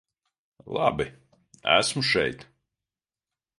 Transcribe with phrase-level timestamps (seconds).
[0.73, 1.07] Labi,
[1.77, 2.41] esmu šeit.